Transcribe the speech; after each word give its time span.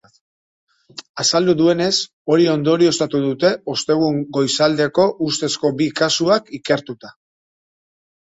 Azaldu 1.23 1.53
duenez, 1.59 1.89
hori 2.35 2.47
ondorioztatu 2.53 3.19
dute 3.25 3.51
ostegun 3.75 4.17
goizaldeako 4.37 5.05
ustezko 5.29 5.73
bi 5.83 5.91
kasuak 6.01 6.51
ikertuta. 6.61 7.13